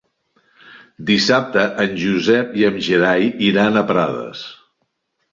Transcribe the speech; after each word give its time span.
Dissabte 1.09 1.65
en 1.83 1.93
Josep 2.03 2.55
i 2.61 2.65
en 2.69 2.79
Gerai 2.87 3.27
iran 3.49 3.77
a 3.77 3.85
Prades. 3.93 4.41